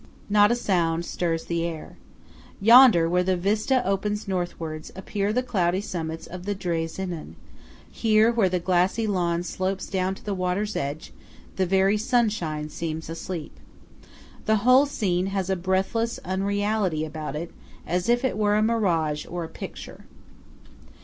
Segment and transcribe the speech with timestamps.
[0.31, 1.95] Not a sound stirs the air.
[2.59, 7.35] Yonder, where the vista opens Northwards, appear the cloudy summits of the Drei Zinnen;
[7.91, 11.13] here where the glassy lawn slopes down to the water's edge,
[11.55, 13.55] the very sunshine seems asleep.
[14.47, 17.53] The whole scene has a breathless unreality about it,
[17.85, 20.05] as if it were a mirage, or a picture.